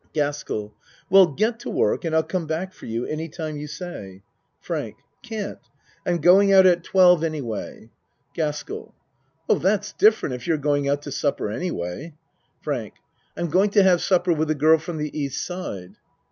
[0.15, 0.73] GASKELL
[1.11, 4.23] Well get to work and I'll come back for you any time you say.
[4.59, 5.59] FRANK Can't.
[6.07, 7.89] I'm going out at twelve any 44 A MAN'S WORLD way.
[8.33, 8.95] GASKELL
[9.49, 12.15] Oh, that's different if you're going out to supper anyway.
[12.61, 12.95] FRANK
[13.37, 15.97] I'm going to have supper with a girl from the East side.